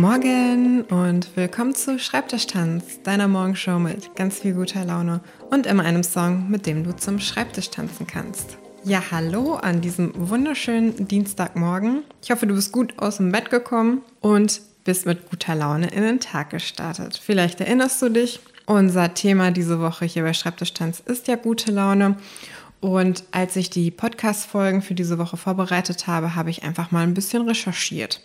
[0.00, 5.20] Morgen und willkommen zu Schreibtischtanz, deiner Morgenshow mit ganz viel guter Laune
[5.50, 8.56] und immer einem Song, mit dem du zum Schreibtisch tanzen kannst.
[8.82, 12.02] Ja, hallo an diesem wunderschönen Dienstagmorgen.
[12.22, 16.02] Ich hoffe, du bist gut aus dem Bett gekommen und bist mit guter Laune in
[16.02, 17.20] den Tag gestartet.
[17.22, 22.16] Vielleicht erinnerst du dich, unser Thema diese Woche hier bei Schreibtischtanz ist ja gute Laune.
[22.80, 27.12] Und als ich die Podcast-Folgen für diese Woche vorbereitet habe, habe ich einfach mal ein
[27.12, 28.22] bisschen recherchiert.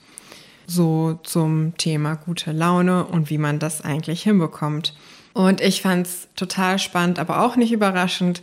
[0.67, 4.95] So zum Thema gute Laune und wie man das eigentlich hinbekommt.
[5.33, 8.41] Und ich fand es total spannend, aber auch nicht überraschend,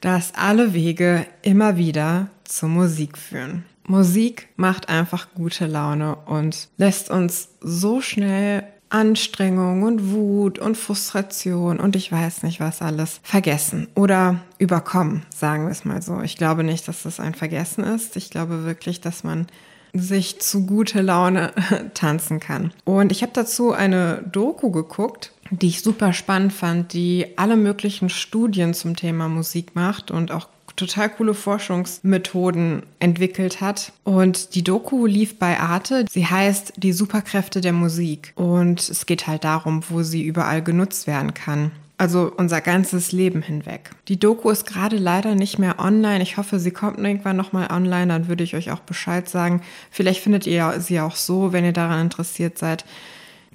[0.00, 3.64] dass alle Wege immer wieder zur Musik führen.
[3.86, 11.78] Musik macht einfach gute Laune und lässt uns so schnell Anstrengung und Wut und Frustration
[11.78, 16.20] und ich weiß nicht was alles vergessen oder überkommen, sagen wir es mal so.
[16.22, 18.16] Ich glaube nicht, dass das ein Vergessen ist.
[18.16, 19.46] Ich glaube wirklich, dass man
[19.92, 21.52] sich zu gute Laune
[21.94, 22.72] tanzen kann.
[22.84, 28.08] Und ich habe dazu eine Doku geguckt, die ich super spannend fand, die alle möglichen
[28.08, 33.92] Studien zum Thema Musik macht und auch total coole Forschungsmethoden entwickelt hat.
[34.04, 36.06] Und die Doku lief bei Arte.
[36.08, 38.32] Sie heißt Die Superkräfte der Musik.
[38.34, 41.72] Und es geht halt darum, wo sie überall genutzt werden kann.
[42.00, 43.90] Also unser ganzes Leben hinweg.
[44.08, 46.22] Die Doku ist gerade leider nicht mehr online.
[46.22, 48.06] Ich hoffe, sie kommt irgendwann nochmal online.
[48.06, 49.60] Dann würde ich euch auch Bescheid sagen.
[49.90, 52.86] Vielleicht findet ihr sie auch so, wenn ihr daran interessiert seid.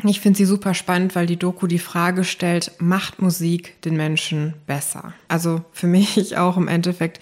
[0.03, 4.53] Ich finde sie super spannend, weil die Doku die Frage stellt, macht Musik den Menschen
[4.67, 5.13] besser?
[5.27, 7.21] Also für mich auch im Endeffekt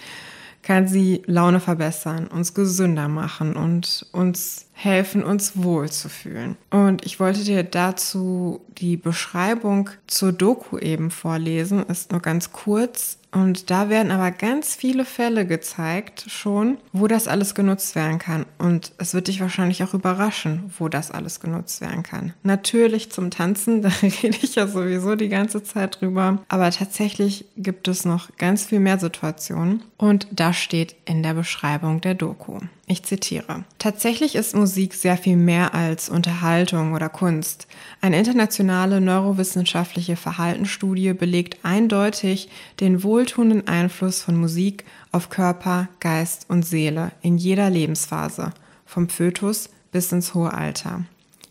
[0.62, 6.58] kann sie Laune verbessern, uns gesünder machen und uns helfen, uns wohlzufühlen.
[6.70, 13.18] Und ich wollte dir dazu die Beschreibung zur Doku eben vorlesen, ist nur ganz kurz.
[13.32, 18.46] Und da werden aber ganz viele Fälle gezeigt schon, wo das alles genutzt werden kann.
[18.60, 22.34] Und es wird dich wahrscheinlich auch überraschen, wo das alles genutzt werden kann.
[22.44, 26.44] Natürlich zum Tanzen, da rede ich ja sowieso die ganze Zeit drüber.
[26.48, 29.82] Aber tatsächlich gibt es noch ganz viel mehr Situationen.
[29.98, 32.60] Und das steht in der Beschreibung der Doku.
[32.94, 33.64] Ich zitiere.
[33.80, 37.66] Tatsächlich ist Musik sehr viel mehr als Unterhaltung oder Kunst.
[38.02, 42.50] Eine internationale neurowissenschaftliche Verhaltensstudie belegt eindeutig
[42.82, 48.54] den wohltuenden Einfluss von Musik auf Körper, Geist und Seele in jeder Lebensphase,
[48.86, 51.04] vom Fötus bis ins hohe Alter.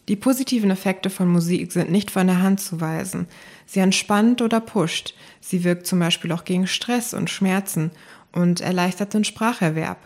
[0.07, 3.27] Die positiven Effekte von Musik sind nicht von der Hand zu weisen.
[3.67, 5.15] Sie entspannt oder pusht.
[5.41, 7.91] Sie wirkt zum Beispiel auch gegen Stress und Schmerzen
[8.31, 9.99] und erleichtert den Spracherwerb.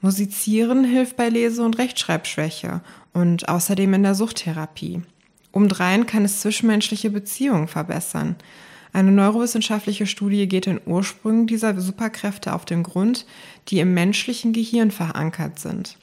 [0.00, 2.80] Musizieren hilft bei Lese- und Rechtschreibschwäche
[3.12, 5.02] und außerdem in der Suchttherapie.
[5.52, 8.36] Umdrein kann es zwischenmenschliche Beziehungen verbessern.
[8.92, 13.26] Eine neurowissenschaftliche Studie geht den Ursprüngen dieser Superkräfte auf den Grund,
[13.68, 15.96] die im menschlichen Gehirn verankert sind.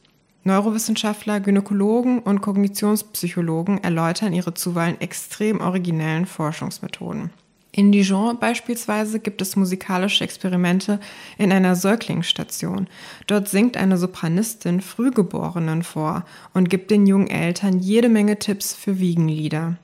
[0.44, 7.32] Neurowissenschaftler, Gynäkologen und Kognitionspsychologen erläutern ihre zuweilen extrem originellen Forschungsmethoden.
[7.72, 11.00] In Dijon beispielsweise gibt es musikalische Experimente
[11.38, 12.88] in einer Säuglingsstation.
[13.28, 19.00] Dort singt eine Sopranistin Frühgeborenen vor und gibt den jungen Eltern jede Menge Tipps für
[19.00, 19.78] Wiegenlieder.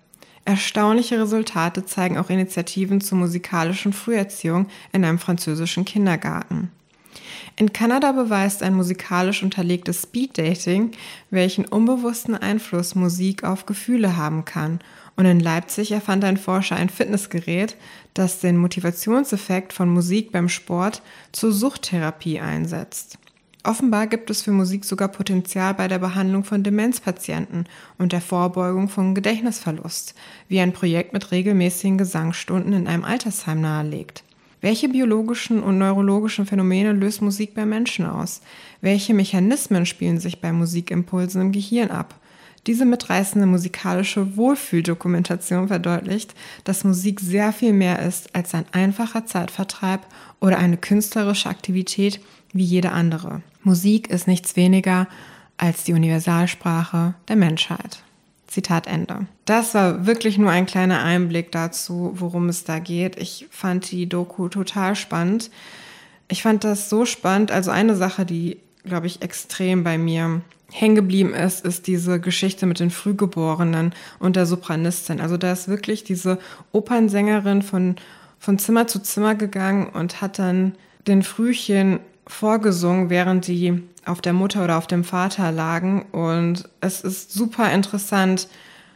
[0.46, 6.70] Erstaunliche Resultate zeigen auch Initiativen zur musikalischen Früherziehung in einem französischen Kindergarten.
[7.56, 10.92] In Kanada beweist ein musikalisch unterlegtes Speeddating,
[11.30, 14.80] welchen unbewussten Einfluss Musik auf Gefühle haben kann
[15.16, 17.76] und in Leipzig erfand ein Forscher ein Fitnessgerät,
[18.14, 21.02] das den Motivationseffekt von Musik beim Sport
[21.32, 23.18] zur Suchttherapie einsetzt.
[23.66, 27.66] Offenbar gibt es für Musik sogar Potenzial bei der Behandlung von Demenzpatienten
[27.98, 30.16] und der Vorbeugung von Gedächtnisverlust,
[30.50, 34.26] wie ein Projekt mit regelmäßigen Gesangsstunden in einem Altersheim nahelegt.
[34.60, 38.42] Welche biologischen und neurologischen Phänomene löst Musik bei Menschen aus?
[38.82, 42.16] Welche Mechanismen spielen sich bei Musikimpulsen im Gehirn ab?
[42.66, 50.02] Diese mitreißende musikalische Wohlfühldokumentation verdeutlicht, dass Musik sehr viel mehr ist als ein einfacher Zeitvertreib
[50.40, 52.22] oder eine künstlerische Aktivität
[52.54, 53.42] wie jede andere.
[53.64, 55.08] Musik ist nichts weniger
[55.58, 58.02] als die Universalsprache der Menschheit.
[58.48, 59.26] Zitat Ende.
[59.46, 63.18] Das war wirklich nur ein kleiner Einblick dazu, worum es da geht.
[63.20, 65.50] Ich fand die Doku total spannend.
[66.28, 67.52] Ich fand das so spannend.
[67.52, 70.42] Also eine Sache, die, glaube ich, extrem bei mir
[70.72, 75.22] hängen geblieben ist, ist diese Geschichte mit den Frühgeborenen und der Sopranistin.
[75.22, 76.40] Also da ist wirklich diese
[76.72, 77.96] Opernsängerin von,
[78.40, 80.74] von Zimmer zu Zimmer gegangen und hat dann
[81.08, 86.04] den Frühchen vorgesungen, während die auf der Mutter oder auf dem Vater lagen.
[86.12, 88.48] Und es ist super interessant,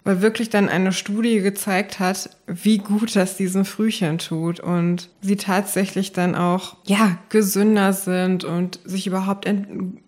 [0.08, 5.36] weil wirklich dann eine Studie gezeigt hat, wie gut das diesen Frühchen tut und sie
[5.36, 9.68] tatsächlich dann auch, ja, gesünder sind und sich überhaupt ent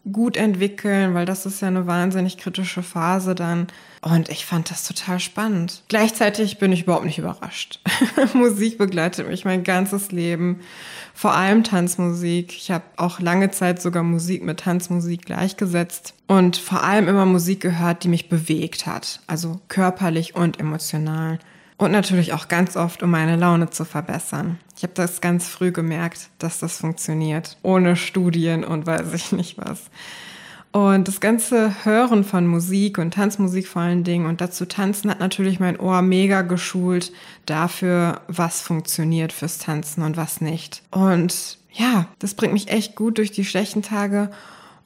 [0.10, 3.68] gut entwickeln, weil das ist ja eine wahnsinnig kritische Phase dann.
[4.01, 5.84] Und ich fand das total spannend.
[5.90, 7.81] Gleichzeitig bin ich überhaupt nicht überrascht.
[8.34, 10.62] Musik begleitet mich mein ganzes Leben.
[11.13, 12.56] Vor allem Tanzmusik.
[12.56, 17.60] Ich habe auch lange Zeit sogar Musik mit Tanzmusik gleichgesetzt und vor allem immer Musik
[17.60, 19.19] gehört, die mich bewegt hat.
[19.28, 21.40] Also körperlich und emotional.
[21.78, 24.60] Und natürlich auch ganz oft, um meine Laune zu verbessern.
[24.78, 27.57] Ich habe das ganz früh gemerkt, dass das funktioniert.
[27.63, 29.84] Ohne Studien und weiß ich nicht was.
[30.71, 35.19] Und das ganze Hören von Musik und Tanzmusik vor allen Dingen und dazu tanzen hat
[35.19, 37.12] natürlich mein Ohr mega geschult
[37.48, 40.83] dafür, was funktioniert fürs Tanzen und was nicht.
[40.92, 44.30] Und ja, das bringt mich echt gut durch die schlechten Tage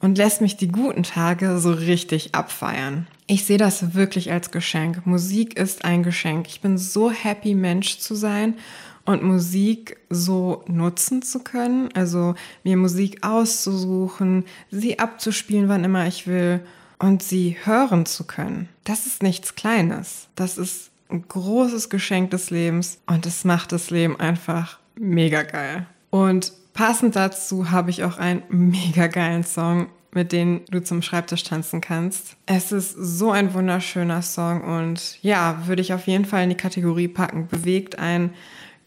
[0.00, 3.06] und lässt mich die guten Tage so richtig abfeiern.
[3.26, 5.06] Ich sehe das wirklich als Geschenk.
[5.06, 6.46] Musik ist ein Geschenk.
[6.48, 8.54] Ich bin so happy, Mensch zu sein
[9.04, 11.90] und Musik so nutzen zu können.
[11.94, 16.60] Also mir Musik auszusuchen, sie abzuspielen, wann immer ich will
[16.98, 18.68] und sie hören zu können.
[18.84, 20.28] Das ist nichts Kleines.
[20.36, 25.86] Das ist ein großes Geschenk des Lebens und es macht das Leben einfach mega geil.
[26.10, 31.42] Und passend dazu habe ich auch einen mega geilen Song mit denen du zum Schreibtisch
[31.42, 32.36] tanzen kannst.
[32.46, 36.56] Es ist so ein wunderschöner Song und ja, würde ich auf jeden Fall in die
[36.56, 37.48] Kategorie packen.
[37.48, 38.30] Bewegt ein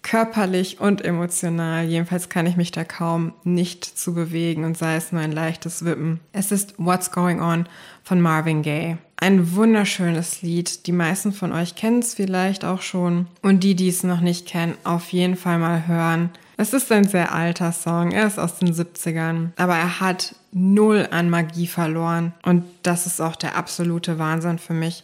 [0.07, 1.83] körperlich und emotional.
[1.83, 5.83] Jedenfalls kann ich mich da kaum nicht zu bewegen und sei es nur ein leichtes
[5.83, 6.21] Wippen.
[6.31, 7.68] Es ist What's Going On
[8.04, 8.98] von Marvin Gaye.
[9.18, 10.88] Ein wunderschönes Lied.
[10.88, 13.27] Die meisten von euch kennen es vielleicht auch schon.
[13.42, 16.30] Und die, die es noch nicht kennen, auf jeden Fall mal hören.
[16.56, 18.12] Es ist ein sehr alter Song.
[18.12, 19.50] Er ist aus den 70ern.
[19.57, 22.31] Aber er hat null an Magie verloren.
[22.44, 25.04] Und das ist auch der absolute Wahnsinn für mich,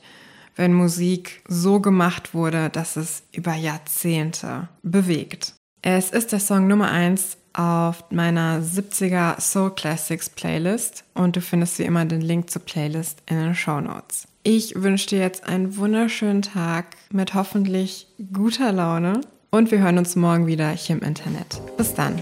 [0.56, 5.54] wenn Musik so gemacht wurde, dass es über Jahrzehnte bewegt.
[5.82, 11.80] Es ist der Song Nummer 1 auf meiner 70er Soul Classics Playlist und du findest
[11.80, 14.28] wie immer den Link zur Playlist in den Show Notes.
[14.44, 19.22] Ich wünsche dir jetzt einen wunderschönen Tag mit hoffentlich guter Laune
[19.52, 21.62] und wir hören uns morgen wieder hier im Internet.
[21.78, 22.22] Bis dann.